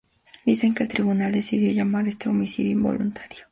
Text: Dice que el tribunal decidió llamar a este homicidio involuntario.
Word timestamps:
Dice 0.47 0.73
que 0.75 0.81
el 0.81 0.89
tribunal 0.89 1.31
decidió 1.31 1.71
llamar 1.71 2.05
a 2.07 2.09
este 2.09 2.27
homicidio 2.27 2.71
involuntario. 2.71 3.45